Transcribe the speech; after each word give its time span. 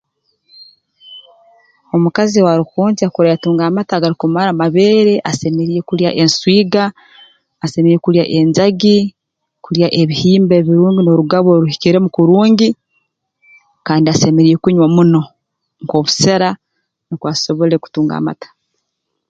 Omukazi 1.95 2.35
owaarukwonkya 2.39 3.07
kurora 3.09 3.33
yatunga 3.33 3.63
amata 3.65 3.93
agarukumara 3.95 4.51
mu 4.53 4.59
mabeere 4.61 5.13
asemeriire 5.29 5.81
kulya 5.89 6.09
enswiga 6.21 6.83
asemeriire 7.63 8.03
kulya 8.05 8.23
enjagi 8.37 8.97
kulya 9.65 9.87
ebihimba 10.01 10.53
ebirungi 10.57 11.01
n'orugabu 11.03 11.47
oruhikiremu 11.51 12.07
kurungi 12.15 12.69
kandi 13.87 14.05
asemeriire 14.07 14.57
kunywa 14.63 14.87
muno 14.95 15.21
nk'obusera 15.83 16.49
nukwo 17.07 17.25
asobole 17.33 17.75
kutunga 17.83 18.13
amata 18.19 18.47